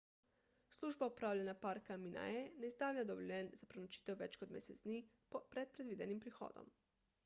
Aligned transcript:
služba 0.75 1.09
upravljanja 1.11 1.53
parka 1.65 1.97
minae 2.05 2.39
ne 2.63 2.71
izdaja 2.71 3.05
dovoljenj 3.11 3.53
za 3.61 3.69
prenočitev 3.75 4.17
več 4.25 4.39
kot 4.45 4.55
mesec 4.59 4.81
dni 4.87 5.01
pred 5.37 5.75
predvidenim 5.77 6.25
prihodom 6.29 6.75